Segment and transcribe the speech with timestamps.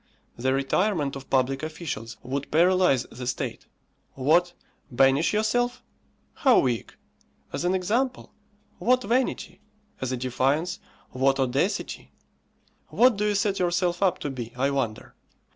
[0.35, 3.67] The retirement of public officials would paralyse the state.
[4.15, 4.53] What!
[4.89, 5.83] banish yourself!
[6.33, 6.95] how weak!
[7.53, 8.33] As an example?
[8.79, 9.61] what vanity!
[10.01, 10.79] As a defiance?
[11.11, 12.11] what audacity!
[12.87, 15.13] What do you set yourself up to be, I wonder?